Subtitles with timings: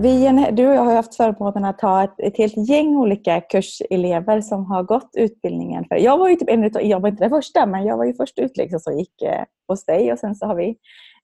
[0.00, 4.40] Vi, du och jag har haft förmånen att ha ett, ett helt gäng olika kurselever
[4.40, 5.84] som har gått utbildningen.
[5.84, 8.14] För jag var ju typ en jag var inte den första, men jag var ju
[8.14, 10.76] först ut liksom, som gick eh, hos dig och sen så har vi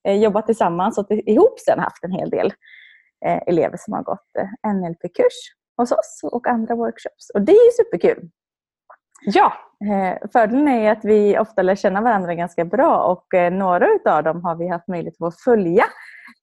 [0.08, 2.52] eh, jobbat tillsammans och ihop sen haft en hel del
[3.26, 7.30] eh, elever som har gått eh, NLP-kurs hos oss och andra workshops.
[7.35, 8.30] Och det är ju superkul.
[9.25, 9.53] Ja.
[9.91, 14.25] Eh, fördelen är att vi ofta lär känna varandra ganska bra och eh, några av
[14.25, 15.85] dem har vi haft möjlighet att följa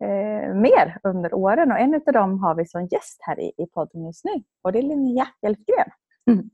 [0.03, 4.05] eh, mer under åren och en av dem har vi som gäst här i, podden
[4.05, 4.31] just nu
[4.61, 5.89] och det är Linnea Hjelfgren.
[6.31, 6.49] Mm.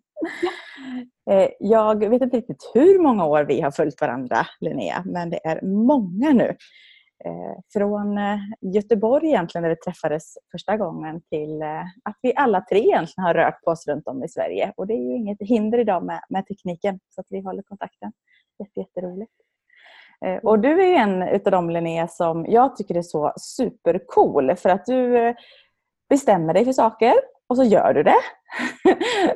[1.59, 5.62] Jag vet inte riktigt hur många år vi har följt varandra Linnea men det är
[5.62, 6.55] många nu.
[7.26, 12.62] Eh, från eh, Göteborg egentligen där vi träffades första gången till eh, att vi alla
[12.62, 14.73] tre egentligen har rört på oss runt om i Sverige.
[14.78, 18.11] Och det är ju inget hinder idag med, med tekniken så att vi håller kontakten.
[18.59, 19.31] Jätte, jätteroligt.
[20.44, 24.86] Och du är en utav dem Linnea som jag tycker är så supercool för att
[24.86, 25.34] du
[26.09, 27.13] bestämmer dig för saker
[27.47, 28.19] och så gör du det.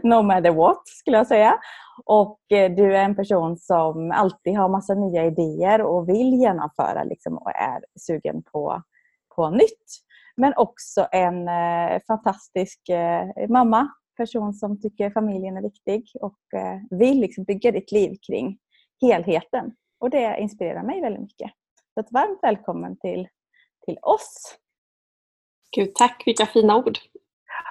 [0.08, 1.60] no matter what skulle jag säga.
[2.06, 7.04] Och eh, du är en person som alltid har massa nya idéer och vill genomföra
[7.04, 8.84] liksom, och är sugen på,
[9.36, 9.86] på nytt.
[10.36, 16.98] Men också en eh, fantastisk eh, mamma, person som tycker familjen är viktig och eh,
[17.00, 18.58] vill liksom, bygga ditt liv kring
[19.02, 19.72] helheten.
[20.00, 21.52] Och det inspirerar mig väldigt mycket.
[21.94, 23.28] Så varmt välkommen till,
[23.86, 24.58] till oss.
[25.76, 26.98] Gud, tack, vilka fina ord.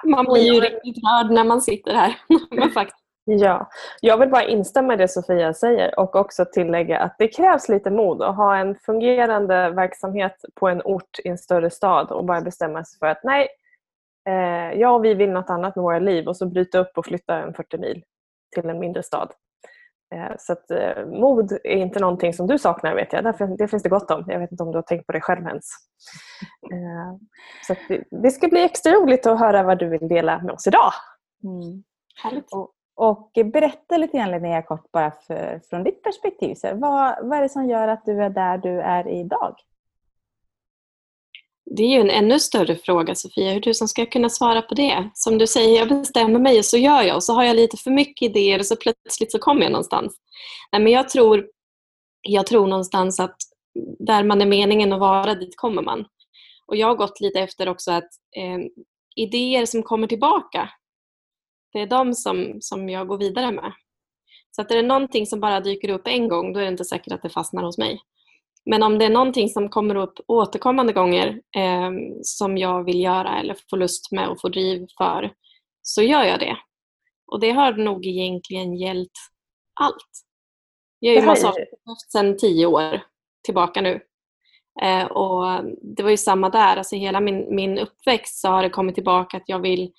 [0.05, 2.19] Man blir ju riktigt rörd när man sitter här.
[2.51, 3.00] Men faktiskt
[3.39, 3.69] Ja,
[4.01, 7.91] jag vill bara instämma i det Sofia säger och också tillägga att det krävs lite
[7.91, 12.41] mod att ha en fungerande verksamhet på en ort i en större stad och bara
[12.41, 13.47] bestämma sig för att nej,
[14.29, 17.05] eh, jag och vi vill något annat med våra liv och så bryta upp och
[17.05, 18.03] flytta en 40 mil
[18.55, 19.31] till en mindre stad.
[20.15, 23.23] Eh, så att eh, mod är inte någonting som du saknar vet jag.
[23.23, 24.25] Därför, det finns det gott om.
[24.27, 25.65] Jag vet inte om du har tänkt på det själv ens.
[26.71, 27.15] Eh,
[27.67, 30.67] så det, det, ska bli extra roligt att höra vad du vill dela med oss
[30.67, 30.91] idag.
[31.43, 31.83] Mm.
[32.23, 32.53] Härligt.
[32.53, 36.55] Och och berätta lite grann Linnea kort bara för, från ditt perspektiv.
[36.55, 39.55] Så vad, vad är det som gör att du är där du är idag?
[41.65, 44.75] Det är ju en ännu större fråga Sofia, hur du som ska kunna svara på
[44.75, 45.09] det.
[45.13, 47.77] Som du säger, jag bestämmer mig och så gör jag och så har jag lite
[47.77, 50.15] för mycket idéer och så plötsligt så kommer jag någonstans.
[50.71, 51.47] Nej, men jag, tror,
[52.21, 53.35] jag tror någonstans att
[53.99, 56.05] där man är meningen att vara, dit kommer man.
[56.65, 58.59] Och jag har gått lite efter också att eh,
[59.15, 60.69] idéer som kommer tillbaka,
[61.73, 63.73] det är de som, som jag går vidare med.
[64.51, 66.85] Så att är det någonting som bara dyker upp en gång, då är det inte
[66.85, 68.01] säkert att det fastnar hos mig.
[68.65, 71.27] Men om det är någonting som kommer upp återkommande gånger
[71.57, 75.33] eh, som jag vill göra eller får lust med och får driv för,
[75.81, 76.57] så gör jag det.
[77.31, 79.11] Och det har nog egentligen gällt
[79.81, 80.09] allt.
[80.99, 83.01] Jag är ju massagerapeut sedan tio år
[83.43, 84.01] tillbaka nu.
[84.81, 88.69] Eh, och Det var ju samma där, alltså hela min, min uppväxt så har det
[88.69, 89.91] kommit tillbaka att jag vill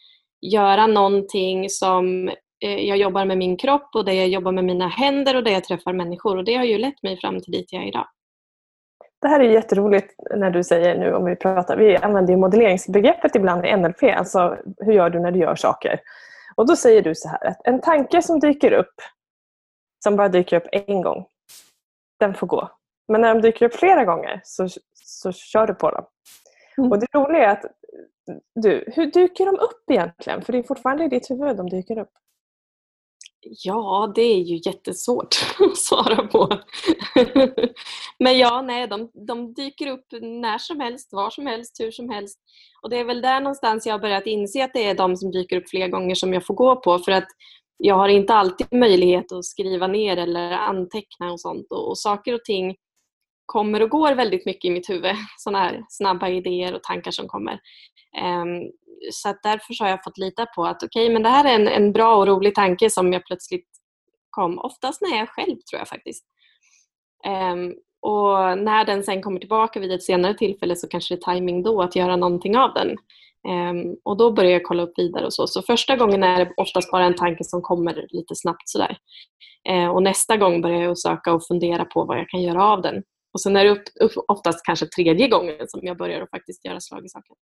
[0.42, 2.28] göra någonting som
[2.64, 5.52] eh, jag jobbar med min kropp och där jag jobbar med mina händer och där
[5.52, 6.36] jag träffar människor.
[6.36, 8.06] Och det har ju lett mig fram till dit jag är idag.
[9.20, 13.66] Det här är jätteroligt när du säger nu om vi pratar, vi använder modelleringsbegreppet ibland
[13.66, 16.00] i NLP, alltså hur gör du när du gör saker?
[16.56, 18.94] Och då säger du så här att en tanke som dyker upp,
[20.04, 21.26] som bara dyker upp en gång,
[22.20, 22.70] den får gå.
[23.08, 26.04] Men när de dyker upp flera gånger så, så kör du på dem.
[26.78, 26.92] Mm.
[26.92, 27.64] Och det roliga är att
[28.54, 30.42] du, hur dyker de upp egentligen?
[30.42, 32.10] För det är fortfarande i ditt huvud de dyker upp.
[33.64, 36.48] Ja, det är ju jättesvårt att svara på.
[38.18, 42.10] Men ja, nej, de, de, dyker upp när som helst, var som helst, hur som
[42.10, 42.38] helst.
[42.82, 45.30] Och det är väl där någonstans jag har börjat inse att det är de som
[45.30, 46.98] dyker upp fler gånger som jag får gå på.
[46.98, 47.28] För att
[47.76, 51.66] jag har inte alltid möjlighet att skriva ner eller anteckna och sånt.
[51.70, 52.76] Och, och saker och ting
[53.46, 55.14] kommer och går väldigt mycket i mitt huvud.
[55.38, 57.60] Sådana här snabba idéer och tankar som kommer.
[58.18, 58.70] Ehm,
[59.12, 61.54] så att därför har jag fått lita på att okej, okay, men det här är
[61.54, 63.68] en, en bra och rolig tanke som jag plötsligt
[64.30, 64.58] kom.
[64.58, 66.24] Oftast när jag är själv tror jag faktiskt.
[67.24, 71.34] Ehm, och när den sen kommer tillbaka vid ett senare tillfälle så kanske det är
[71.34, 72.96] timing då att göra någonting av den.
[73.48, 75.46] Um, och då börjar jag kolla upp vidare och så.
[75.46, 78.96] Så första gången är det oftast bara en tanke som kommer lite snabbt sådär.
[79.70, 82.82] Uh, och nästa gång börjar jag söka och fundera på vad jag kan göra av
[82.82, 83.02] den.
[83.32, 83.84] Och sen är det
[84.28, 87.36] oftast kanske tredje gången som jag börjar att faktiskt göra slag i saken.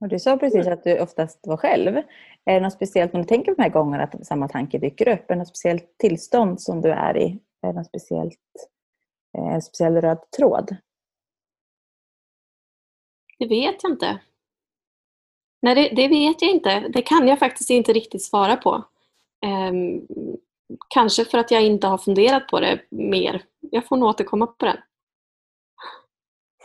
[0.00, 1.96] Och du sa precis att du oftast var själv.
[2.44, 5.08] Är det något speciellt när du tänker på de här gångerna att samma tanke dyker
[5.08, 5.30] upp?
[5.30, 7.38] Är det något speciellt tillstånd som du är i?
[7.62, 8.38] Är det något speciellt,
[9.38, 10.76] eh, speciell röd tråd?
[13.38, 14.20] Det vet jag inte.
[15.62, 16.88] Nej, det, det, vet jag inte.
[16.88, 18.84] Det kan jag faktiskt inte riktigt svara på.
[19.46, 20.06] Um,
[20.88, 23.42] kanske för att jag inte har funderat på det mer.
[23.70, 24.76] Jag får nog återkomma på den.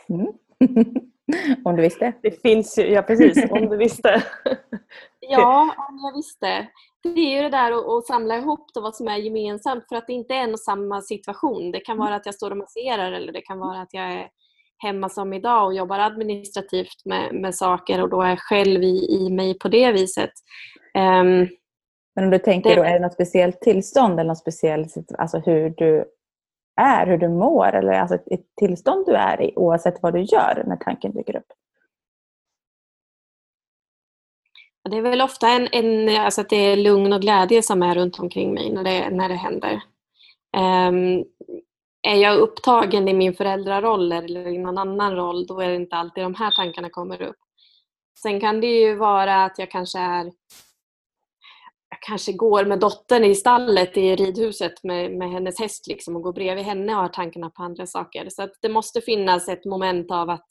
[0.09, 0.33] Mm.
[1.65, 2.13] Om du visste?
[2.21, 4.23] Det finns ju, ja precis, om du visste.
[5.19, 6.67] ja, om jag visste.
[7.03, 9.95] Det är ju det där att, att samla ihop då vad som är gemensamt för
[9.95, 11.71] att det inte är en och samma situation.
[11.71, 14.29] Det kan vara att jag står och masserar eller det kan vara att jag är
[14.77, 19.29] hemma som idag och jobbar administrativt med, med saker och då är själv i, i
[19.29, 20.31] mig på det viset.
[20.97, 21.47] Um,
[22.15, 25.37] Men om du tänker det, då, är det något speciellt tillstånd eller något speciellt, alltså
[25.37, 26.05] hur du
[26.75, 30.63] är, hur du mår eller alltså ett tillstånd du är i oavsett vad du gör
[30.67, 31.53] när tanken dyker upp?
[34.89, 37.95] Det är väl ofta en, en, alltså att det är lugn och glädje som är
[37.95, 39.81] runt omkring mig när det, när det händer.
[40.57, 41.25] Um,
[42.07, 45.95] är jag upptagen i min föräldraroll eller i någon annan roll, då är det inte
[45.95, 47.35] alltid de här tankarna kommer upp.
[48.19, 50.31] Sen kan det ju vara att jag kanske är
[52.07, 56.33] kanske går med dottern i stallet i ridhuset med, med hennes häst liksom och går
[56.33, 58.29] bredvid henne och har tankarna på andra saker.
[58.29, 60.47] Så det måste finnas ett moment av att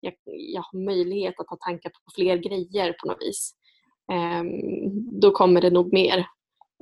[0.00, 3.54] jag, jag har möjlighet att ha tankar på fler grejer på något vis.
[4.12, 6.18] Um, då kommer det nog mer.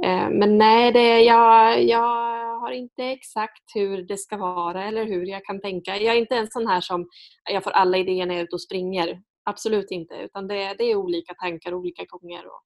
[0.06, 5.26] Um, men nej, det, jag, jag har inte exakt hur det ska vara eller hur
[5.26, 5.96] jag kan tänka.
[5.96, 7.08] Jag är inte en sån här som
[7.50, 9.22] jag får alla idéer när jag är ute och springer.
[9.44, 12.46] Absolut inte, utan det, det är olika tankar olika gånger.
[12.46, 12.62] Och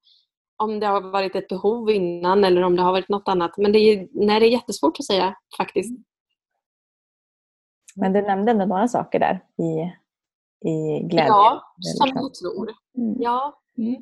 [0.59, 3.57] om det har varit ett behov innan eller om det har varit något annat.
[3.57, 5.99] Men det är, nej, det är jättesvårt att säga faktiskt.
[7.95, 9.93] Men du nämnde ändå några saker där i,
[10.69, 11.27] i glädje.
[11.27, 12.69] Ja, som jag tror.
[12.97, 13.15] Mm.
[13.21, 13.59] Ja.
[13.77, 13.95] Mm.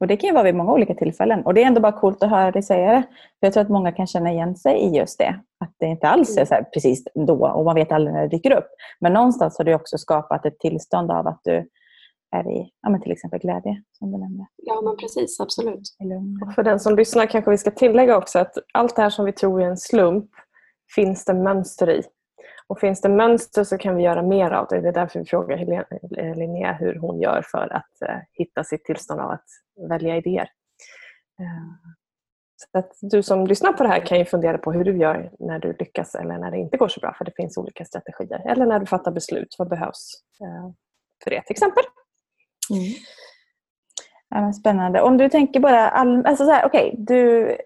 [0.00, 1.42] Och Det kan ju vara vid många olika tillfällen.
[1.46, 3.02] Och Det är ändå bara coolt att höra dig säga det.
[3.40, 5.40] För Jag tror att många kan känna igen sig i just det.
[5.64, 8.52] Att det inte alls är så precis då och man vet aldrig när det dyker
[8.52, 8.68] upp.
[9.00, 11.68] Men någonstans har du också skapat ett tillstånd av att du
[12.32, 14.46] är i ja, men till exempel glädje, som du nämnde.
[14.56, 15.40] Ja, men precis.
[15.40, 15.80] Absolut.
[16.46, 19.24] Och för den som lyssnar kanske vi ska tillägga också att allt det här som
[19.24, 20.30] vi tror är en slump
[20.94, 22.02] finns det mönster i.
[22.66, 24.80] Och finns det mönster så kan vi göra mer av det.
[24.80, 25.56] Det är därför vi frågar
[26.34, 29.46] Linnea hur hon gör för att uh, hitta sitt tillstånd av att
[29.88, 30.48] välja idéer.
[31.40, 31.74] Uh,
[32.56, 35.30] så att du som lyssnar på det här kan ju fundera på hur du gör
[35.38, 37.14] när du lyckas eller när det inte går så bra.
[37.18, 38.50] För det finns olika strategier.
[38.50, 39.54] Eller när du fattar beslut.
[39.58, 40.70] Vad behövs uh,
[41.24, 41.84] för det till exempel?
[42.70, 42.92] Mm.
[44.28, 45.02] Ja, spännande.
[45.02, 46.26] Om du tänker bara all...
[46.26, 47.56] alltså så här, okay, du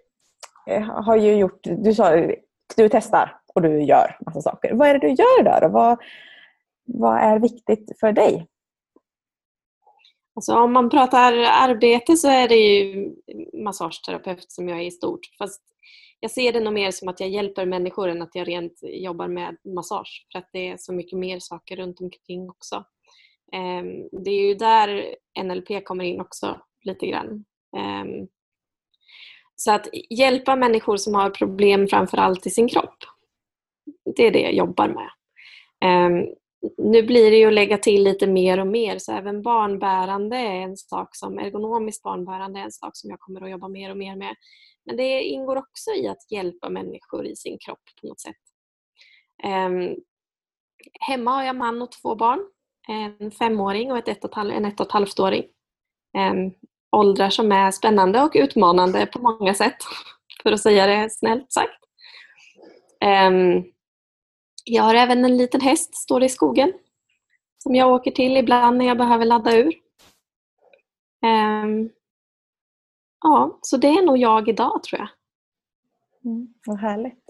[0.90, 2.16] har ju gjort, du sa
[2.76, 4.74] du testar och du gör massa saker.
[4.74, 5.68] Vad är det du gör då?
[5.68, 5.98] Vad,
[6.84, 8.46] vad är viktigt för dig?
[10.36, 13.10] Alltså om man pratar arbete så är det ju
[13.64, 15.20] massageterapeut som jag är i stort.
[15.38, 15.62] Fast
[16.20, 19.28] jag ser det nog mer som att jag hjälper människor än att jag rent jobbar
[19.28, 20.26] med massage.
[20.32, 22.84] För att det är så mycket mer saker runt omkring också.
[23.54, 27.44] Ehm, det är ju där NLP kommer in också lite grann.
[27.76, 28.28] Ehm,
[29.56, 33.04] så att hjälpa människor som har problem framförallt i sin kropp
[34.16, 35.10] det är det jag jobbar med.
[35.80, 36.26] Ehm,
[36.78, 40.60] nu blir det ju att lägga till lite mer och mer så även barnbärande är
[40.60, 43.96] en sak som ergonomiskt barnbärande är en sak som jag kommer att jobba mer och
[43.96, 44.36] mer med.
[44.86, 48.36] Men det ingår också i att hjälpa människor i sin kropp på något sätt.
[51.00, 52.40] Hemma har jag man och två barn.
[52.88, 55.44] En femåring och ett ett och en ett och ett halvt åring.
[56.18, 56.52] Um, ehm,
[56.92, 59.76] åldrar som är spännande och utmanande på många sätt,
[60.42, 61.84] för att säga det snällt sagt.
[63.04, 63.64] Um,
[64.64, 66.72] jag har även en liten häst, står det i skogen,
[67.58, 69.74] som jag åker till ibland när jag behöver ladda ur.
[71.24, 71.90] Um,
[73.20, 75.08] ja, så det är nog jag idag tror jag.
[76.24, 77.23] Mm, vad härligt.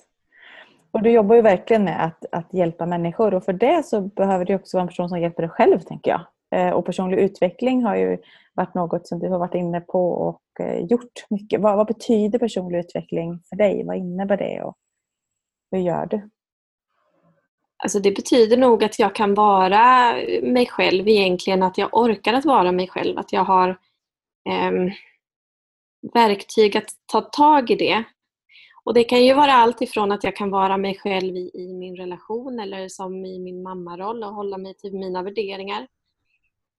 [0.95, 4.45] Och du jobbar ju verkligen med att, att hjälpa människor och för det så behöver
[4.45, 6.21] du också vara en person som hjälper dig själv tänker jag.
[6.55, 8.19] Eh, och personlig utveckling har ju
[8.55, 11.61] varit något som du har varit inne på och eh, gjort mycket.
[11.61, 13.85] Vad, vad betyder personlig utveckling för dig?
[13.85, 14.75] Vad innebär det och
[15.71, 16.31] hur gör du?
[17.83, 22.45] Alltså det betyder nog att jag kan vara mig själv egentligen, att jag orkar att
[22.45, 23.69] vara mig själv, att jag har
[24.49, 24.73] eh,
[26.15, 28.05] verktyg att ta tag i det.
[28.85, 31.75] Och Det kan ju vara allt ifrån att jag kan vara mig själv i, i
[31.75, 35.87] min relation eller som i min mammaroll och hålla mig till mina värderingar.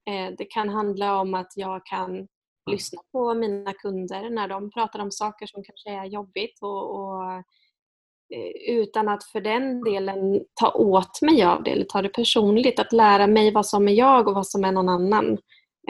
[0.09, 2.27] Eh, det kan handla om att jag kan
[2.71, 7.33] lyssna på mina kunder när de pratar om saker som kanske är jobbigt och, och
[7.33, 12.79] eh, utan att för den delen ta åt mig av det eller ta det personligt.
[12.79, 15.37] Att lära mig vad som är jag och vad som är någon annan.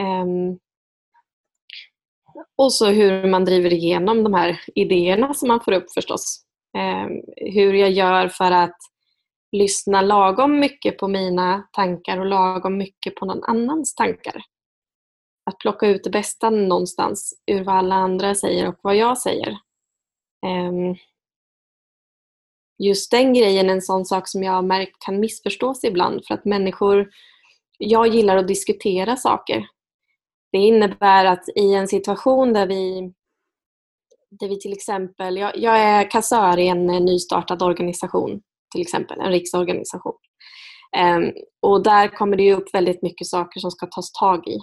[0.02, 0.58] Um,
[2.56, 6.42] och så hur man driver igenom de här idéerna som man får upp förstås.
[6.78, 8.76] Ehm, hur jag gör för att
[9.52, 14.42] lyssna lagom mycket på mina tankar och lagom mycket på någon annans tankar.
[15.50, 19.58] Att plocka ut det bästa någonstans ur vad alla andra säger och vad jag säger.
[20.46, 20.94] Ehm,
[22.78, 26.34] just den grejen är en sån sak som jag har märkt kan missförstås ibland för
[26.34, 27.10] att människor
[27.78, 29.66] jag gillar att diskutera saker.
[30.52, 33.12] Det innebär att i en situation där vi,
[34.30, 38.40] där vi till exempel, jag, jag är kassör i en eh, nystartad organisation,
[38.72, 40.14] till exempel en riksorganisation.
[40.98, 44.58] Um, och där kommer det upp väldigt mycket saker som ska tas tag i.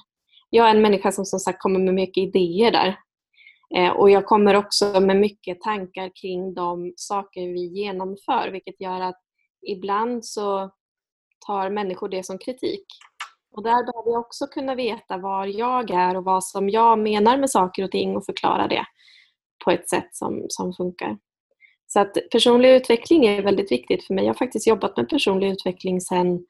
[0.49, 2.97] Jag är en människa som som sagt kommer med mycket idéer där.
[3.77, 9.01] Uh, och jag kommer också med mycket tankar kring de saker vi genomför vilket gör
[9.01, 9.19] att
[9.67, 10.71] ibland så
[11.45, 12.85] tar människor det som kritik.
[13.53, 17.37] Och där behöver jag också kunna veta var jag är och vad som jag menar
[17.37, 18.85] med saker och ting och förklara det
[19.65, 21.17] på ett sätt som, som funkar.
[21.87, 24.23] Så att personlig utveckling är väldigt viktigt för mig.
[24.23, 26.45] Jag har faktiskt jobbat med personlig utveckling sedan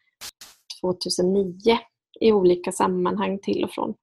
[0.81, 1.79] 2009
[2.19, 3.93] i olika sammanhang till och från.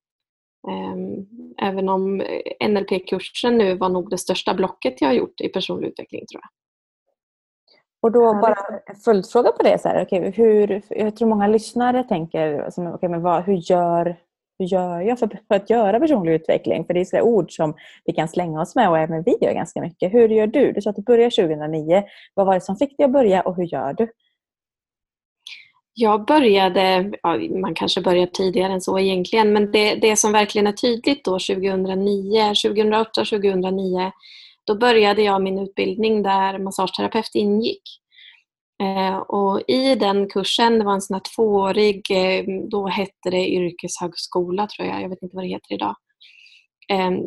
[0.68, 1.26] Ehm,
[1.62, 2.22] även om
[2.68, 6.59] NLP-kursen nu var nog det största blocket jag har gjort i personlig utveckling tror jag.
[8.02, 9.78] Och då bara en följdfråga på det.
[9.80, 14.16] Så här, okay, hur, jag tror många lyssnare tänker, som, okay, men vad, hur, gör,
[14.58, 16.84] hur gör jag för, för att göra personlig utveckling?
[16.84, 19.52] För det är så ord som vi kan slänga oss med och även vi gör
[19.52, 20.12] ganska mycket.
[20.12, 20.72] Hur gör du?
[20.72, 22.02] Du sa att du började 2009.
[22.34, 24.08] Vad var det som fick dig att börja och hur gör du?
[25.94, 30.66] Jag började, ja, man kanske börjar tidigare än så egentligen, men det, det som verkligen
[30.66, 34.12] är tydligt då 2009, 2008, 2009
[34.66, 37.82] då började jag min utbildning där massageterapeut ingick.
[38.82, 43.48] Eh, och I den kursen, det var en sån här tvåårig, eh, då hette det
[43.48, 45.96] yrkeshögskola tror jag, jag vet inte vad det heter idag.
[46.88, 47.20] Ehm,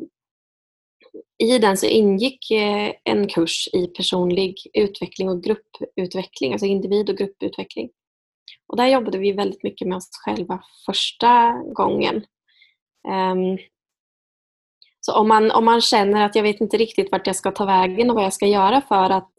[1.37, 7.17] I den så ingick eh, en kurs i personlig utveckling och grupputveckling, alltså individ och
[7.17, 7.89] grupputveckling.
[8.67, 12.25] Och där jobbade vi väldigt mycket med oss själva första gången.
[13.09, 13.57] Ehm,
[15.05, 17.65] så om man, om man känner att jag vet inte riktigt vart jag ska ta
[17.65, 19.29] vägen och vad jag ska göra för att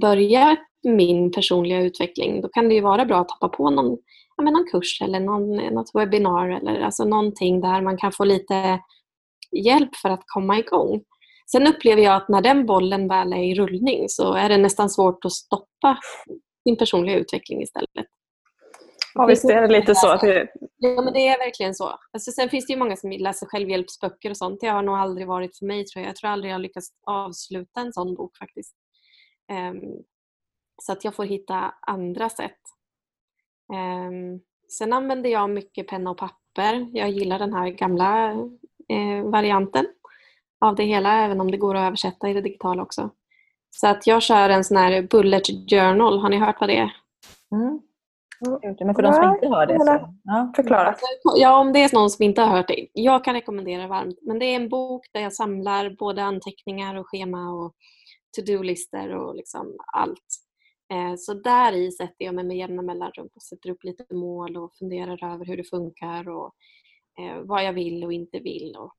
[0.00, 3.98] börja min personliga utveckling, då kan det ju vara bra att hoppa på någon,
[4.36, 8.80] ja, någon kurs eller någon, något webbinar eller alltså någonting där man kan få lite
[9.56, 11.02] hjälp för att komma igång.
[11.52, 14.90] Sen upplever jag att när den bollen väl är i rullning så är det nästan
[14.90, 15.98] svårt att stoppa
[16.64, 18.06] sin personliga utveckling istället.
[19.14, 20.16] Ja, visst är det lite så.
[20.16, 20.48] Det...
[20.76, 21.98] Ja, men det är verkligen så.
[22.12, 24.60] Alltså, sen finns det ju många som läser självhjälpsböcker och sånt.
[24.60, 26.10] Det har nog aldrig varit för mig tror jag.
[26.10, 28.74] Jag tror aldrig jag lyckats avsluta en sån bok faktiskt.
[29.52, 30.02] Um,
[30.82, 32.60] så att jag får hitta andra sätt.
[33.72, 34.40] Um,
[34.78, 36.88] sen använder jag mycket penna och papper.
[36.92, 38.30] Jag gillar den här gamla
[38.88, 39.86] eh, varianten
[40.60, 43.10] av det hela, även om det går att översätta i det digitala också.
[43.70, 46.18] Så att jag kör en sån här bullet journal.
[46.18, 46.96] Har ni hört vad det är?
[47.52, 47.80] Mm.
[48.40, 50.14] Men för de som inte hör det så...
[50.24, 50.52] Ja.
[50.56, 50.94] Förklara.
[51.36, 52.86] Ja, om det är någon som inte har hört det.
[52.92, 54.18] Jag kan rekommendera varmt.
[54.22, 57.74] Men det är en bok där jag samlar både anteckningar och schema och
[58.36, 60.26] to-do-listor och liksom allt.
[60.92, 64.56] Eh, så där i sätter jag mig med jämna mellanrum och sätter upp lite mål
[64.56, 66.54] och funderar över hur det funkar och
[67.18, 68.76] eh, vad jag vill och inte vill.
[68.78, 68.92] Och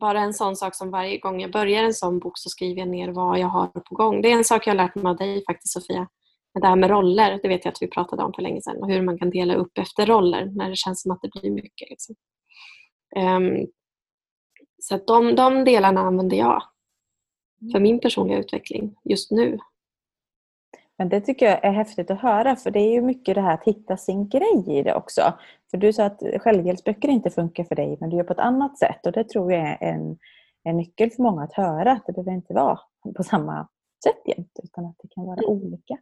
[0.00, 2.88] bara en sån sak som varje gång jag börjar en sån bok så skriver jag
[2.88, 4.22] ner vad jag har på gång.
[4.22, 6.08] Det är en sak jag har lärt mig av dig faktiskt Sofia
[6.60, 8.90] det här med roller, det vet jag att vi pratade om för länge sedan och
[8.90, 11.90] hur man kan dela upp efter roller när det känns som att det blir mycket.
[11.90, 12.14] Liksom.
[13.16, 13.66] Um,
[14.82, 16.62] så att de, de delarna använder jag
[17.72, 19.58] för min personliga utveckling just nu.
[20.98, 23.54] Men Det tycker jag är häftigt att höra för det är ju mycket det här
[23.54, 25.34] att hitta sin grej i det också.
[25.70, 28.78] För du sa att självhjälpsböcker inte funkar för dig men du gör på ett annat
[28.78, 30.18] sätt och det tror jag är en,
[30.64, 32.80] en nyckel för många att höra att det behöver inte vara
[33.16, 33.68] på samma
[34.04, 35.98] sätt jämt utan att det kan vara olika.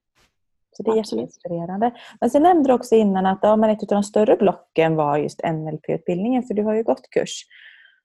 [0.72, 1.92] Så det är jätteinspirerande.
[2.20, 5.18] Men sen nämnde du också innan att ja, men ett av de större blocken var
[5.18, 7.44] just NLP-utbildningen för du har ju gått kurs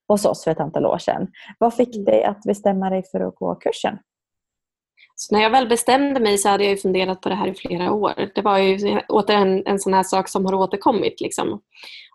[0.07, 1.27] hos oss för ett antal år sedan.
[1.60, 2.05] Vad fick mm.
[2.05, 3.98] dig att bestämma dig för att gå kursen?
[5.15, 7.91] Så när jag väl bestämde mig så hade jag funderat på det här i flera
[7.91, 8.31] år.
[8.35, 11.21] Det var ju återigen en sån här sak som har återkommit.
[11.21, 11.61] Liksom.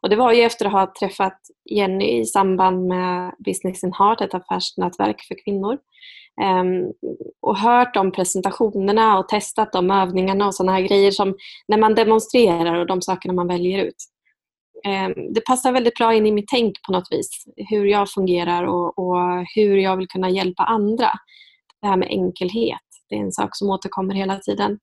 [0.02, 1.38] Och det var ju efter att ha träffat
[1.70, 5.78] Jenny i samband med Business in Heart, ett affärsnätverk för kvinnor.
[6.42, 6.92] Um,
[7.42, 11.36] och hört de presentationerna och testat de övningarna och sådana här grejer som
[11.68, 13.96] när man demonstrerar och de sakerna man väljer ut.
[14.86, 17.44] Um, det passar väldigt bra in i mitt tänk på något vis.
[17.56, 21.10] Hur jag fungerar och, och hur jag vill kunna hjälpa andra.
[21.82, 24.78] Det här med enkelhet, det är en sak som återkommer hela tiden.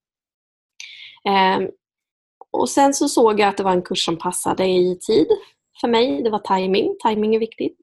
[1.26, 1.70] Ehm,
[2.52, 5.28] och Sen så såg jag att det var en kurs som passade i tid
[5.82, 6.24] för mig.
[6.24, 6.96] Det var timing.
[7.04, 7.78] Timing är viktigt.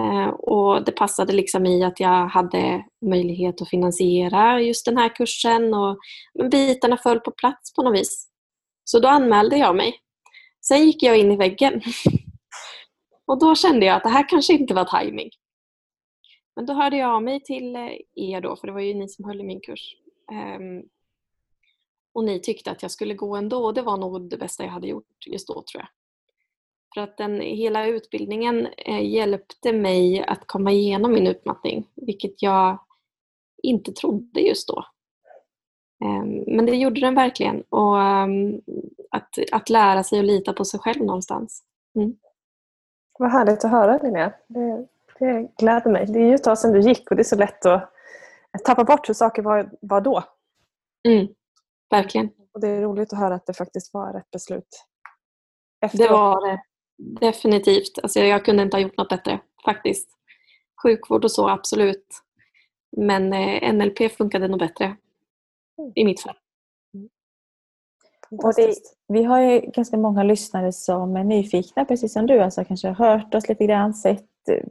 [0.00, 5.08] Ehm, och Det passade liksom i att jag hade möjlighet att finansiera just den här
[5.16, 5.98] kursen och
[6.50, 8.28] bitarna föll på plats på något vis.
[8.84, 10.00] Så då anmälde jag mig.
[10.68, 11.80] Sen gick jag in i väggen.
[13.26, 15.30] Och då kände jag att det här kanske inte var timing.
[16.56, 19.08] Men då hörde jag av mig till eh, er då, för det var ju ni
[19.08, 19.96] som höll i min kurs.
[20.32, 20.82] Ehm,
[22.14, 24.70] och ni tyckte att jag skulle gå ändå och det var nog det bästa jag
[24.70, 25.88] hade gjort just då tror jag.
[26.94, 32.78] För att den, hela utbildningen eh, hjälpte mig att komma igenom min utmattning, vilket jag
[33.62, 34.84] inte trodde just då.
[36.04, 37.62] Ehm, men det gjorde den verkligen.
[37.62, 38.60] Och ehm,
[39.10, 41.62] att, att lära sig att lita på sig själv någonstans.
[41.94, 42.16] Mm.
[43.18, 44.32] Vad härligt att höra Linnea.
[44.46, 44.86] Det,
[45.18, 46.06] det gläder mig.
[46.06, 47.90] Det är ju ett tag sedan du gick och det är så lätt att
[48.64, 50.24] tappa bort hur saker var, var då.
[51.08, 51.26] Mm,
[51.90, 52.30] verkligen.
[52.54, 54.84] Och Det är roligt att höra att det faktiskt var rätt beslut.
[55.80, 56.08] Efteråt.
[56.08, 56.62] Det var det.
[57.26, 57.98] Definitivt.
[58.02, 60.08] Alltså jag kunde inte ha gjort något bättre faktiskt.
[60.82, 62.06] Sjukvård och så, absolut.
[62.96, 64.96] Men eh, NLP funkade nog bättre
[65.94, 66.36] i mitt fall.
[68.30, 68.74] Och det,
[69.08, 72.40] vi har ju ganska många lyssnare som är nyfikna, precis som du.
[72.40, 74.64] Alltså kanske har hört oss lite grann, sett Eh,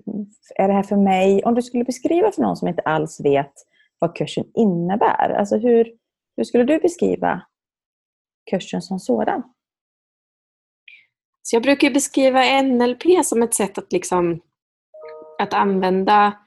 [0.55, 1.43] är det här för mig?
[1.43, 3.53] Om du skulle beskriva för någon som inte alls vet
[3.99, 5.29] vad kursen innebär.
[5.29, 5.93] Alltså hur,
[6.37, 7.41] hur skulle du beskriva
[8.51, 9.43] kursen som sådan?
[11.41, 14.41] Så jag brukar beskriva NLP som ett sätt att, liksom,
[15.39, 16.39] att använda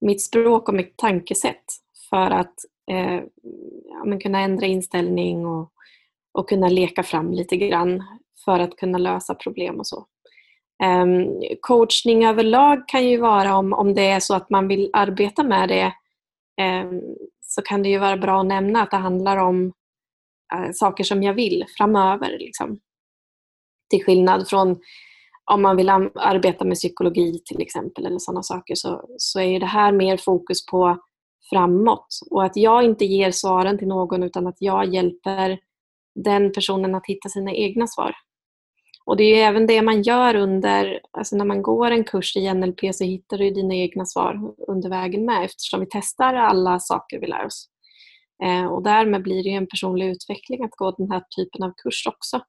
[0.00, 1.64] mitt språk och mitt tankesätt
[2.10, 2.54] för att
[2.90, 3.20] eh,
[3.84, 5.72] ja, kunna ändra inställning och,
[6.32, 8.02] och kunna leka fram lite grann
[8.44, 10.06] för att kunna lösa problem och så.
[10.84, 15.42] Um, coachning överlag kan ju vara om, om det är så att man vill arbeta
[15.42, 15.92] med det
[16.62, 17.02] um,
[17.40, 19.72] så kan det ju vara bra att nämna att det handlar om
[20.54, 22.38] uh, saker som jag vill framöver.
[22.38, 22.80] Liksom.
[23.90, 24.80] Till skillnad från
[25.50, 29.66] om man vill arbeta med psykologi till exempel eller sådana saker så, så är det
[29.66, 30.98] här mer fokus på
[31.50, 35.58] framåt och att jag inte ger svaren till någon utan att jag hjälper
[36.24, 38.14] den personen att hitta sina egna svar.
[39.06, 42.54] Och det är även det man gör under, alltså när man går en kurs i
[42.54, 47.20] NLP så hittar du dina egna svar under vägen med eftersom vi testar alla saker
[47.20, 47.68] vi lär oss.
[48.44, 52.06] Eh, och därmed blir det en personlig utveckling att gå den här typen av kurs
[52.06, 52.40] också.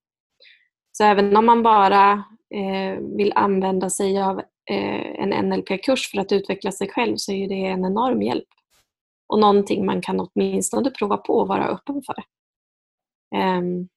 [0.92, 2.12] Så även om man bara
[2.56, 4.40] eh, vill använda sig av
[4.72, 8.48] eh, en NLP-kurs för att utveckla sig själv så är det en enorm hjälp.
[9.28, 12.24] Och någonting man kan åtminstone prova på och vara öppen för.
[13.38, 13.88] Um,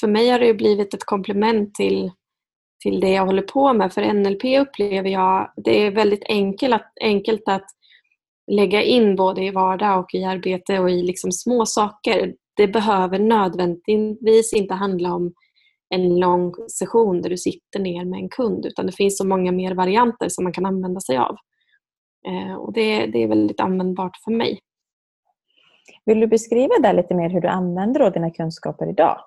[0.00, 2.10] för mig har det blivit ett komplement till,
[2.82, 3.92] till det jag håller på med.
[3.92, 7.66] För NLP upplever jag, det är väldigt enkelt att, enkelt att
[8.52, 12.34] lägga in både i vardag och i arbete och i liksom små saker.
[12.56, 15.32] Det behöver nödvändigtvis inte handla om
[15.88, 19.52] en lång session där du sitter ner med en kund utan det finns så många
[19.52, 21.36] mer varianter som man kan använda sig av.
[22.26, 24.58] Eh, och det, det är väldigt användbart för mig.
[26.04, 29.20] Vill du beskriva där lite mer hur du använder dina kunskaper idag?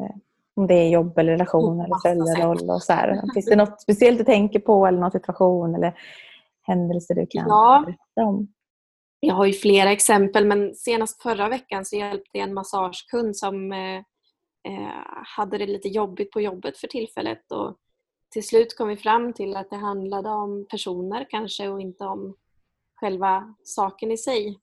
[0.00, 0.16] Eh,
[0.54, 3.22] om det är jobb eller relation eller föräldraroll och så här.
[3.34, 5.98] Finns det något speciellt du tänker på eller någon situation eller
[6.62, 7.82] händelse du kan ja.
[7.86, 8.48] berätta om?
[9.20, 13.72] Jag har ju flera exempel men senast förra veckan så hjälpte jag en massagekund som
[13.72, 13.96] eh,
[14.68, 14.92] eh,
[15.36, 17.52] hade det lite jobbigt på jobbet för tillfället.
[17.52, 17.76] Och
[18.30, 22.34] till slut kom vi fram till att det handlade om personer kanske och inte om
[22.94, 24.58] själva saken i sig.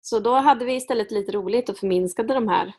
[0.00, 2.74] Så då hade vi istället lite roligt och förminskade de här,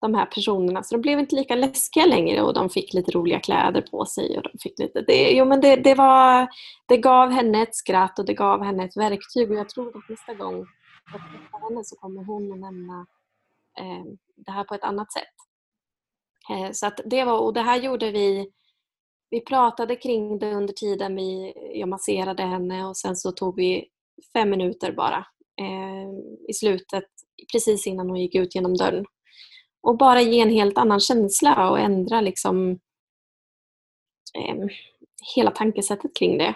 [0.00, 0.82] de här personerna.
[0.82, 4.36] Så de blev inte lika läskiga längre och de fick lite roliga kläder på sig.
[4.36, 6.48] Och de fick lite, det, jo, men det, det, var,
[6.86, 9.50] det gav henne ett skratt och det gav henne ett verktyg.
[9.50, 10.66] Och jag tror att nästa gång
[11.12, 13.06] jag träffar henne så kommer hon att nämna
[13.78, 14.04] eh,
[14.36, 15.34] det här på ett annat sätt.
[16.50, 18.50] Eh, så att det var, och det här gjorde vi
[19.30, 23.88] vi pratade kring det under tiden vi, jag masserade henne och sen så tog vi
[24.32, 25.26] fem minuter bara
[25.60, 26.10] eh,
[26.48, 27.04] i slutet,
[27.52, 29.04] precis innan hon gick ut genom dörren.
[29.82, 32.70] Och bara ge en helt annan känsla och ändra liksom
[34.38, 34.56] eh,
[35.34, 36.54] hela tankesättet kring det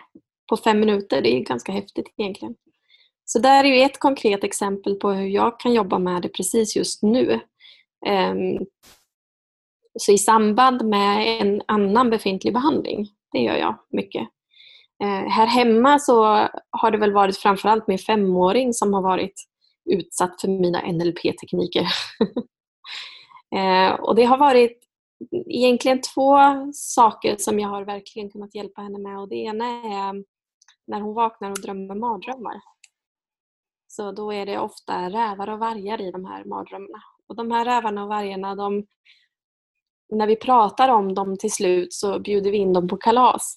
[0.49, 1.23] på fem minuter.
[1.23, 2.55] Det är ganska häftigt egentligen.
[3.25, 6.77] Så där är ju ett konkret exempel på hur jag kan jobba med det precis
[6.77, 7.41] just nu.
[8.07, 8.35] Eh,
[9.99, 14.29] så i samband med en annan befintlig behandling, det gör jag mycket.
[15.03, 16.25] Eh, här hemma så
[16.71, 19.35] har det väl varit framförallt min femåring som har varit
[19.91, 21.87] utsatt för mina NLP-tekniker.
[23.55, 24.85] eh, och det har varit
[25.31, 26.39] egentligen två
[26.73, 29.19] saker som jag har verkligen kunnat hjälpa henne med.
[29.19, 30.25] Och det ena är
[30.87, 32.61] när hon vaknar och drömmer mardrömmar.
[33.87, 37.03] Så då är det ofta rävar och vargar i de här mardrömmarna.
[37.27, 38.87] Och de här rävarna och vargarna, de,
[40.13, 43.57] när vi pratar om dem till slut så bjuder vi in dem på kalas.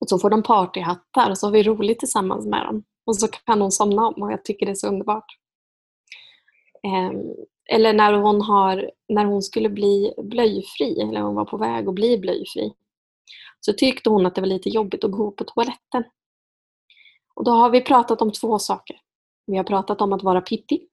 [0.00, 2.84] Och så får de partyhattar och så har vi roligt tillsammans med dem.
[3.06, 5.38] Och så kan hon somna om och jag tycker det är så underbart.
[6.82, 7.16] Ehm,
[7.68, 11.94] eller när hon, har, när hon skulle bli blöjfri, eller hon var på väg att
[11.94, 12.72] bli blöjfri,
[13.60, 16.04] så tyckte hon att det var lite jobbigt att gå på toaletten.
[17.34, 19.00] Och då har vi pratat om två saker.
[19.46, 20.88] Vi har pratat om att vara Pippi,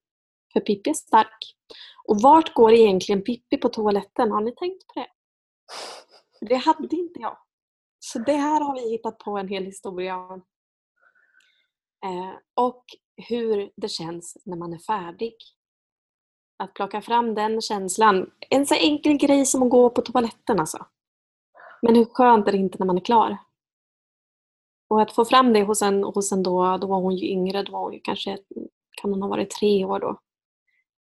[0.53, 1.55] För Pippi är stark.
[2.07, 4.31] Och vart går egentligen Pippi på toaletten?
[4.31, 5.07] Har ni tänkt på det?
[6.47, 7.37] Det hade inte jag.
[7.99, 10.45] Så det här har vi hittat på en hel historia om.
[12.05, 12.85] Eh, och
[13.29, 15.35] hur det känns när man är färdig.
[16.57, 18.29] Att plocka fram den känslan.
[18.49, 20.85] En så enkel grej som att gå på toaletten alltså.
[21.81, 23.37] Men hur skönt är det inte när man är klar?
[24.89, 27.63] Och att få fram det hos en, hos en då, då var hon ju yngre,
[27.63, 28.37] då var hon ju kanske,
[29.01, 30.19] kan hon ha varit tre år då.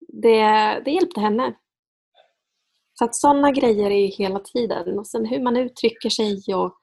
[0.08, 0.42] Det,
[0.84, 1.54] det hjälpte henne.
[2.98, 4.98] Så att sådana grejer är ju hela tiden.
[4.98, 6.78] Och sen hur man uttrycker sig och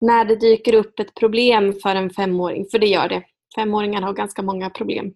[0.00, 3.24] när det dyker upp ett problem för en femåring, för det gör det.
[3.54, 5.14] Femåringar har ganska många problem.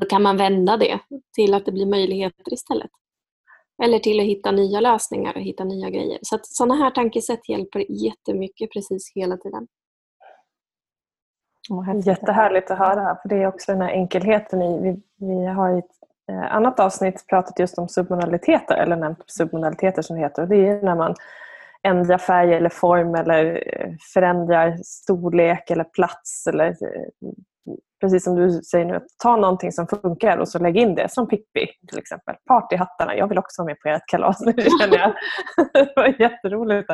[0.00, 0.98] Då kan man vända det
[1.34, 2.90] till att det blir möjligheter istället.
[3.82, 6.18] Eller till att hitta nya lösningar och hitta nya grejer.
[6.22, 9.66] Så att sådana här tankesätt hjälper jättemycket precis hela tiden.
[12.04, 13.18] Jättehärligt att höra.
[13.22, 14.80] För Det är också den här enkelheten i...
[14.80, 15.84] Vi, vi har i ett
[16.30, 20.42] eh, annat avsnitt pratat just om submodaliteter, eller nämnt submodaliteter som det heter.
[20.42, 21.14] Och det är när man
[21.82, 26.46] ändrar färg eller form eller eh, förändrar storlek eller plats.
[26.46, 27.30] Eller, eh,
[28.00, 31.12] precis som du säger nu, ta någonting som funkar och så lägg in det.
[31.12, 32.36] Som Pippi till exempel.
[32.46, 33.16] Partyhattarna.
[33.16, 35.14] Jag vill också vara med på ert kalas nu känner jag.
[35.72, 36.90] det var jätteroligt.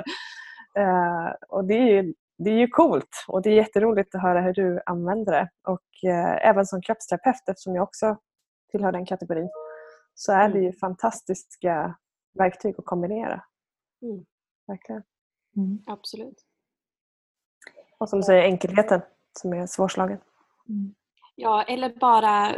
[0.79, 4.41] Uh, och det är, ju, det är ju coolt och det är jätteroligt att höra
[4.41, 5.49] hur du använder det.
[5.69, 8.17] Och uh, även som kroppsterapeut, eftersom jag också
[8.71, 9.51] tillhör den kategorin,
[10.15, 10.77] så är det ju mm.
[10.81, 11.97] fantastiska
[12.39, 13.45] verktyg att kombinera.
[14.03, 14.25] Mm.
[14.67, 15.03] Verkligen.
[15.57, 15.79] Mm.
[15.87, 16.45] Absolut.
[17.99, 19.01] Och som du säger, enkelheten
[19.41, 20.19] som är svårslagen.
[20.69, 20.95] Mm.
[21.37, 22.55] Ja, eller bara,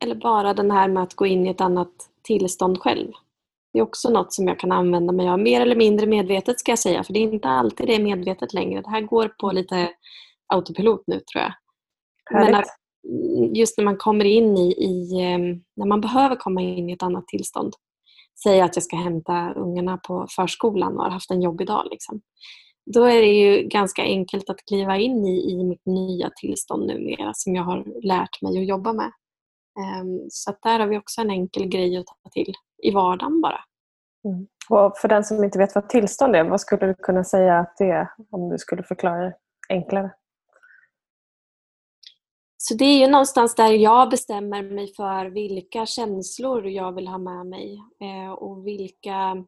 [0.00, 3.12] eller bara den här med att gå in i ett annat tillstånd själv.
[3.72, 6.72] Det är också något som jag kan använda mig av, mer eller mindre medvetet ska
[6.72, 8.80] jag säga, för det är inte alltid det är medvetet längre.
[8.82, 9.90] Det här går på lite
[10.46, 11.52] autopilot nu tror jag.
[12.24, 12.50] Härligt.
[12.50, 12.66] Men att
[13.56, 17.02] just när man kommer in i, i, ehm, när man behöver komma in i ett
[17.02, 17.74] annat tillstånd.
[18.42, 21.86] Säg att jag ska hämta ungarna på förskolan och har haft en jobbig dag.
[21.90, 22.20] Liksom.
[22.86, 27.34] Då är det ju ganska enkelt att kliva in i, i mitt nya tillstånd numera
[27.34, 29.12] som jag har lärt mig att jobba med.
[30.02, 33.60] Um, så där har vi också en enkel grej att ta till i vardagen bara.
[34.24, 34.46] Mm.
[34.70, 37.76] Och för den som inte vet vad tillstånd är, vad skulle du kunna säga att
[37.78, 39.34] det är om du skulle förklara det
[39.68, 40.10] enklare?
[42.56, 47.18] Så det är ju någonstans där jag bestämmer mig för vilka känslor jag vill ha
[47.18, 49.44] med mig eh, och vilka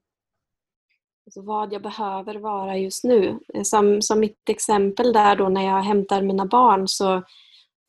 [1.26, 3.38] alltså vad jag behöver vara just nu.
[3.54, 7.22] Eh, som, som mitt exempel där då när jag hämtar mina barn så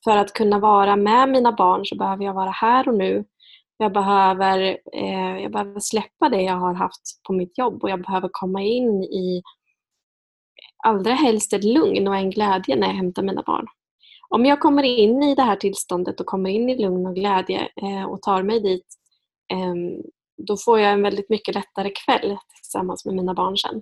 [0.03, 3.25] för att kunna vara med mina barn så behöver jag vara här och nu.
[3.77, 8.01] Jag behöver, eh, jag behöver släppa det jag har haft på mitt jobb och jag
[8.01, 9.41] behöver komma in i
[10.83, 13.67] allra helst ett lugn och en glädje när jag hämtar mina barn.
[14.29, 17.67] Om jag kommer in i det här tillståndet och kommer in i lugn och glädje
[17.81, 18.85] eh, och tar mig dit
[19.51, 19.75] eh,
[20.47, 23.81] då får jag en väldigt mycket lättare kväll tillsammans med mina barn sen.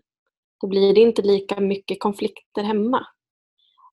[0.62, 3.08] Då blir det inte lika mycket konflikter hemma.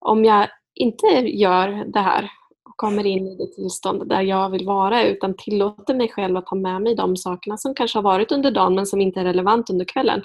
[0.01, 2.31] Om jag inte gör det här
[2.65, 6.49] och kommer in i det tillstånd där jag vill vara utan tillåter mig själv att
[6.49, 9.25] ha med mig de sakerna som kanske har varit under dagen men som inte är
[9.25, 10.23] relevant under kvällen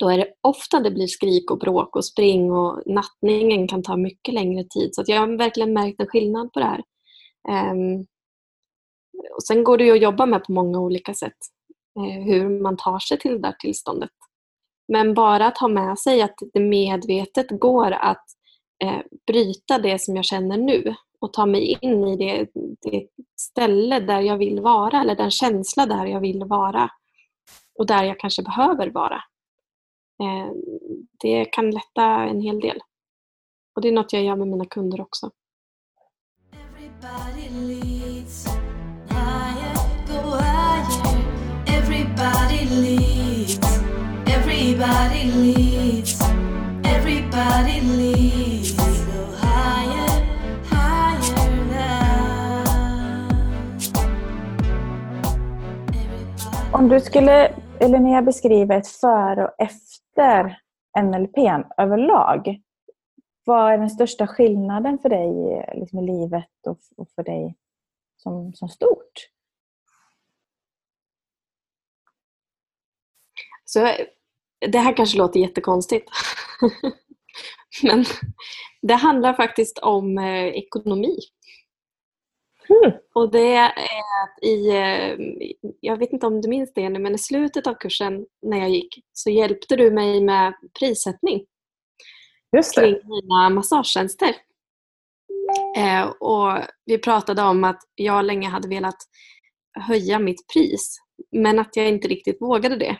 [0.00, 3.96] då är det ofta det blir skrik och bråk och spring och nattningen kan ta
[3.96, 4.94] mycket längre tid.
[4.94, 6.82] Så jag har verkligen märkt en skillnad på det här.
[7.48, 8.06] Ehm,
[9.34, 11.38] och sen går det ju att jobba med på många olika sätt
[11.96, 14.10] eh, hur man tar sig till det där tillståndet.
[14.88, 18.24] Men bara att ha med sig att det medvetet går att
[18.84, 22.48] eh, bryta det som jag känner nu och ta mig in i det,
[22.90, 23.06] det
[23.40, 26.90] ställe där jag vill vara eller den känsla där jag vill vara
[27.78, 29.22] och där jag kanske behöver vara.
[30.22, 30.52] Eh,
[31.20, 32.80] det kan lätta en hel del.
[33.74, 35.30] Och det är något jag gör med mina kunder också.
[56.80, 60.58] Om du skulle Linnea beskriva ett före och efter
[61.02, 61.38] NLP
[61.76, 62.60] överlag,
[63.44, 67.54] vad är den största skillnaden för dig eh, liksom i livet och för dig?
[68.22, 69.28] Som, som stort?
[73.64, 73.96] Så,
[74.72, 76.10] det här kanske låter jättekonstigt.
[77.82, 78.04] Men
[78.82, 81.18] det handlar faktiskt om eh, ekonomi.
[82.68, 82.98] Mm.
[83.14, 83.72] Och det är
[84.42, 85.16] i, eh,
[85.80, 89.04] jag vet inte om du minns det men i slutet av kursen när jag gick
[89.12, 91.46] så hjälpte du mig med prissättning
[92.56, 92.80] Just det.
[92.80, 94.36] kring mina massagetjänster.
[95.76, 98.96] Eh, och vi pratade om att jag länge hade velat
[99.80, 100.96] höja mitt pris
[101.32, 102.96] men att jag inte riktigt vågade det.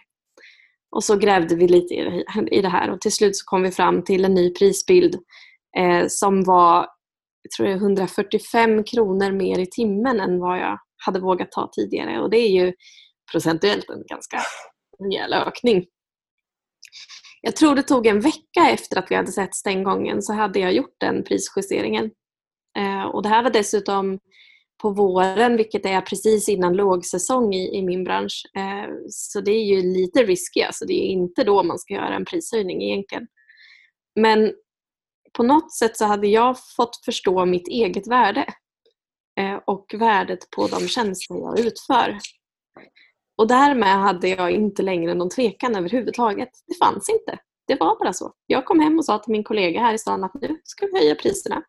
[0.91, 1.95] Och så grävde vi lite
[2.51, 5.15] i det här och till slut så kom vi fram till en ny prisbild
[5.77, 6.87] eh, som var
[7.43, 12.21] jag tror det 145 kronor mer i timmen än vad jag hade vågat ta tidigare
[12.21, 12.73] och det är ju
[13.33, 14.41] procentuellt en ganska
[14.99, 15.87] rejäl ökning.
[17.43, 20.59] Jag tror det tog en vecka efter att vi hade setts den gången så hade
[20.59, 22.11] jag gjort den prisjusteringen.
[22.79, 24.19] Eh, och det här var dessutom
[24.83, 28.43] på våren vilket är precis innan lågsäsong i, i min bransch.
[28.57, 32.15] Eh, så det är ju lite risky, alltså det är inte då man ska göra
[32.17, 33.27] en prishöjning egentligen.
[34.21, 34.53] Men
[35.33, 38.47] på något sätt så hade jag fått förstå mitt eget värde
[39.41, 42.19] eh, och värdet på de tjänster jag utför.
[43.37, 46.51] Och därmed hade jag inte längre någon tvekan överhuvudtaget.
[46.67, 47.39] Det fanns inte.
[47.67, 48.33] Det var bara så.
[48.47, 50.99] Jag kom hem och sa till min kollega här i stan att nu ska vi
[50.99, 51.63] höja priserna.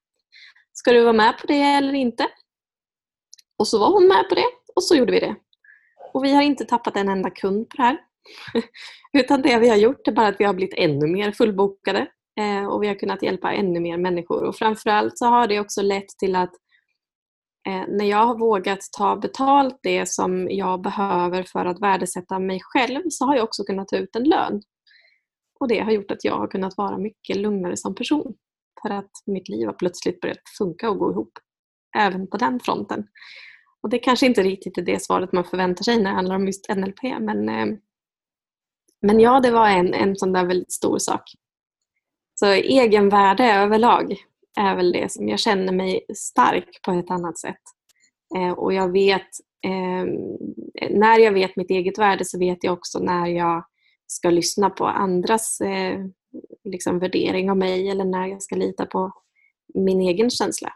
[0.82, 2.28] Ska du vara med på det eller inte?
[3.58, 5.36] Och så var hon med på det och så gjorde vi det.
[6.14, 7.98] Och vi har inte tappat en enda kund på det här.
[9.14, 12.08] Utan det vi har gjort är bara att vi har blivit ännu mer fullbokade
[12.40, 14.44] eh, och vi har kunnat hjälpa ännu mer människor.
[14.44, 16.54] Och framförallt så har det också lett till att
[17.68, 22.60] eh, när jag har vågat ta betalt det som jag behöver för att värdesätta mig
[22.64, 24.62] själv så har jag också kunnat ta ut en lön.
[25.60, 28.34] Och det har gjort att jag har kunnat vara mycket lugnare som person.
[28.82, 31.32] För att mitt liv har plötsligt börjat funka och gå ihop.
[31.98, 33.08] Även på den fronten.
[33.84, 36.46] Och det kanske inte riktigt är det svaret man förväntar sig när det handlar om
[36.46, 37.04] just NLP.
[37.20, 37.78] Men, eh,
[39.02, 41.24] men ja, det var en, en sån där väldigt stor sak.
[42.40, 44.16] Så egenvärde överlag
[44.60, 47.62] är väl det som jag känner mig stark på ett annat sätt.
[48.36, 49.30] Eh, och jag vet,
[49.66, 50.06] eh,
[50.90, 53.66] när jag vet mitt eget värde så vet jag också när jag
[54.08, 55.62] ska lyssna på andras
[56.64, 59.12] liksom, värdering av mig eller när jag ska lita på
[59.74, 60.74] min egen känsla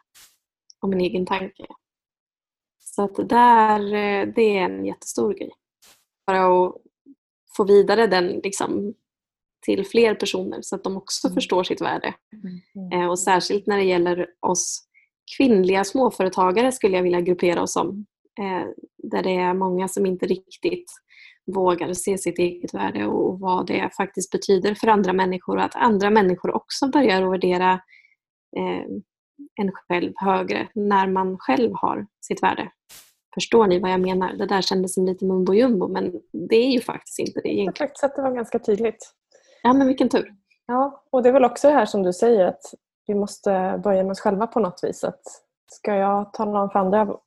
[0.81, 1.65] och min egen tanke.
[2.79, 5.51] Så att där, eh, det är en jättestor grej.
[6.27, 6.75] Bara att
[7.57, 8.93] få vidare den liksom,
[9.65, 11.35] till fler personer så att de också mm.
[11.35, 12.13] förstår sitt värde.
[12.75, 13.01] Mm.
[13.01, 14.87] Eh, och särskilt när det gäller oss
[15.37, 18.05] kvinnliga småföretagare skulle jag vilja gruppera oss om.
[18.39, 20.91] Eh, där det är många som inte riktigt
[21.45, 25.75] vågar se sitt eget värde och vad det faktiskt betyder för andra människor och att
[25.75, 27.79] andra människor också börjar värdera
[29.59, 32.71] en själv högre när man själv har sitt värde.
[33.33, 34.33] Förstår ni vad jag menar?
[34.33, 37.65] Det där kändes som lite mumbo jumbo men det är ju faktiskt inte det egentligen.
[37.65, 39.13] Jag tyckte att det var ganska tydligt.
[39.63, 40.35] Ja men vilken tur.
[40.65, 42.61] Ja, och det är väl också det här som du säger att
[43.07, 45.03] vi måste börja med oss själva på något vis.
[45.03, 45.21] Att
[45.71, 47.17] ska jag tala om för andra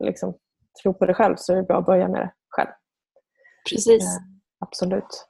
[0.00, 0.34] liksom,
[0.82, 2.70] tro på det själv så är det bra att börja med det själv.
[3.70, 4.02] Precis.
[4.02, 5.26] Ja, absolut.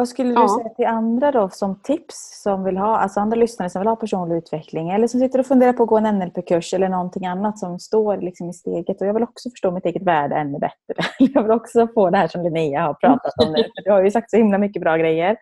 [0.00, 0.58] Vad skulle du ja.
[0.58, 3.96] säga till andra då som tips som vill ha, alltså andra lyssnare som vill ha
[3.96, 7.58] personlig utveckling eller som sitter och funderar på att gå en NLP-kurs eller någonting annat
[7.58, 10.94] som står liksom i steget och jag vill också förstå mitt eget värde ännu bättre.
[11.18, 13.64] Jag vill också få det här som Linnea har pratat om nu.
[13.84, 15.36] Du har ju sagt så himla mycket bra grejer.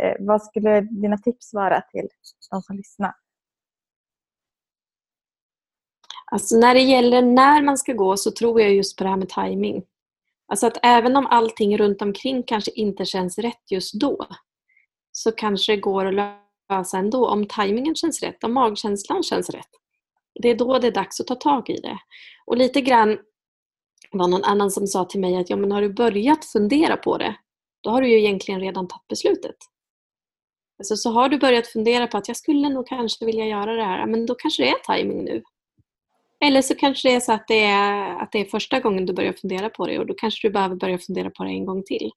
[0.00, 2.08] Eh, vad skulle dina tips vara till
[2.50, 3.12] de som lyssnar?
[6.32, 9.16] Alltså när det gäller när man ska gå så tror jag just på det här
[9.16, 9.82] med timing.
[10.48, 14.26] Alltså att även om allting runt omkring kanske inte känns rätt just då
[15.12, 16.14] så kanske det går att
[16.70, 19.70] lösa ändå om tajmingen känns rätt, om magkänslan känns rätt.
[20.42, 21.98] Det är då det är dags att ta tag i det.
[22.46, 23.18] Och lite grann
[24.12, 27.18] var någon annan som sa till mig att ja, men har du börjat fundera på
[27.18, 27.36] det,
[27.80, 29.56] då har du ju egentligen redan tagit beslutet.
[30.78, 33.84] Alltså, så har du börjat fundera på att jag skulle nog kanske vilja göra det
[33.84, 35.42] här, men då kanske det är tajming nu.
[36.44, 39.12] Eller så kanske det är så att det är, att det är första gången du
[39.12, 41.82] börjar fundera på det och då kanske du behöver börja fundera på det en gång
[41.82, 42.10] till.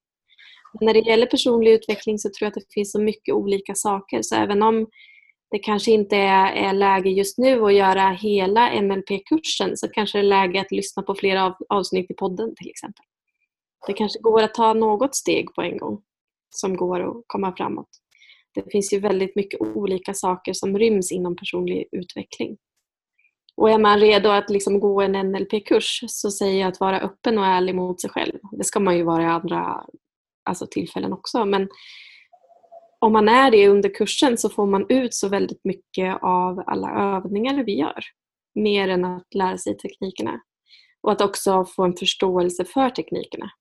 [0.74, 3.76] Men när det gäller personlig utveckling så tror jag att det finns så mycket olika
[3.76, 4.88] saker så även om
[5.52, 10.22] det kanske inte är, är läge just nu att göra hela NLP-kursen så kanske det
[10.22, 13.06] är läge att lyssna på flera av, avsnitt i podden till exempel.
[13.88, 16.02] Det kanske går att ta något steg på en gång
[16.50, 17.90] som går att komma framåt.
[18.54, 22.58] Det finns ju väldigt mycket olika saker som ryms inom personlig utveckling.
[23.60, 27.38] Och är man redo att liksom gå en NLP-kurs så säger jag att vara öppen
[27.38, 28.40] och ärlig mot sig själv.
[28.52, 29.84] Det ska man ju vara i andra
[30.44, 31.46] alltså, tillfällen också.
[31.46, 31.70] Men
[33.00, 36.90] om man är det under kursen så får man ut så väldigt mycket av alla
[36.90, 38.04] övningar vi gör.
[38.56, 40.42] Mer än att lära sig teknikerna.
[41.02, 43.52] Och att också få en förståelse för teknikerna.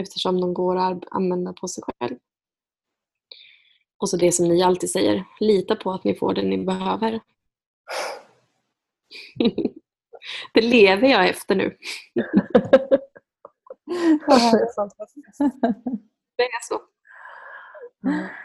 [0.00, 2.16] Eftersom de går att använda på sig själv.
[3.98, 7.20] Och så det som ni alltid säger, lita på att ni får det ni behöver.
[10.54, 11.76] Det lever jag efter nu.
[16.36, 16.80] Det är så.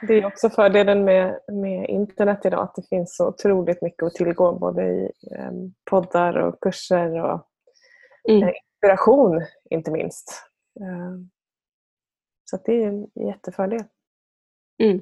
[0.08, 4.14] Det är också fördelen med, med internet idag att det finns så otroligt mycket att
[4.14, 5.52] tillgå både i eh,
[5.90, 7.48] poddar och kurser och
[8.30, 8.44] mm.
[8.44, 10.44] eh, inspiration inte minst.
[10.80, 11.18] Eh,
[12.46, 13.84] så det är en jättefördel.
[14.84, 15.02] Mm.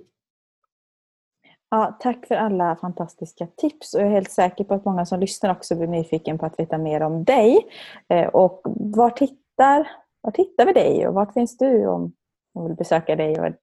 [1.71, 5.19] Ja, tack för alla fantastiska tips och jag är helt säker på att många som
[5.19, 7.67] lyssnar också blir nyfiken på att veta mer om dig.
[8.09, 12.13] Eh, och var tittar, var hittar vi dig och vart finns du om
[12.55, 13.55] man vill besöka dig?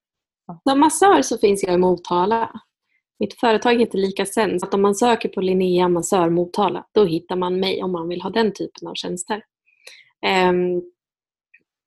[0.47, 0.61] ja.
[0.71, 2.61] Som massör så finns jag i Motala.
[3.19, 7.37] Mitt företag heter Lika så Att om man söker på Linnea Massör Motala då hittar
[7.37, 9.43] man mig om man vill ha den typen av tjänster.
[10.51, 10.83] Um,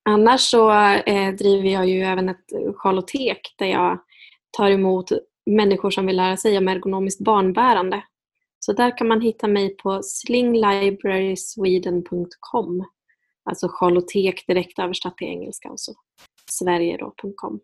[0.09, 0.71] annars så
[1.05, 3.99] eh, driver jag ju även ett charlotek där jag
[4.57, 5.11] tar emot
[5.55, 8.03] människor som vill lära sig om ergonomiskt barnbärande.
[8.59, 12.85] Så där kan man hitta mig på slinglibrarysweden.com.
[13.43, 15.93] Alltså charlotek direkt översatt till engelska och så
[16.51, 17.59] sverige.com.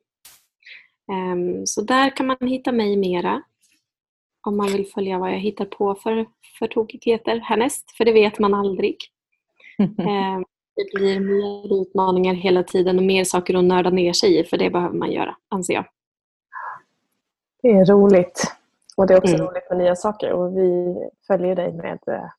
[1.12, 3.44] Um, ehm, så där kan man hitta mig mera
[4.48, 6.26] om man vill följa vad jag hittar på för,
[6.60, 8.98] för tokigheter härnäst, för det vet man aldrig.
[9.80, 9.96] um,
[10.76, 14.58] det blir mer utmaningar hela tiden och mer saker att nörda ner sig i, för
[14.58, 15.86] det behöver man göra, anser jag.
[17.66, 18.56] Det är roligt.
[18.98, 19.48] Och det är också mm.
[19.48, 20.32] roligt med nya saker.
[20.32, 20.96] Och vi
[21.28, 22.30] följer dig med eh,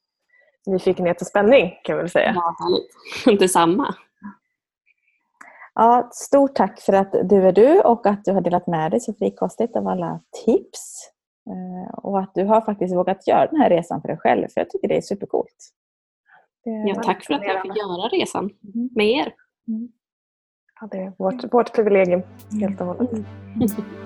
[0.67, 2.33] nyfikenhet och spänning kan vi väl säga.
[2.35, 3.41] Ja, härligt.
[3.41, 3.95] Detsamma.
[5.75, 9.01] Ja, stort tack för att du är du och att du har delat med dig
[9.01, 11.11] så frikostigt av alla tips.
[11.51, 14.49] Eh, och att du har faktiskt vågat göra den här resan för dig själv.
[14.49, 15.71] För jag tycker det är supercoolt.
[16.63, 18.89] Ja, tack för att jag fick göra resan mm.
[18.95, 19.35] med er.
[19.69, 19.89] Mm.
[20.81, 22.23] Ja, det är vårt, vårt privilegium
[22.61, 23.13] helt och hållet.
[23.13, 23.25] Mm.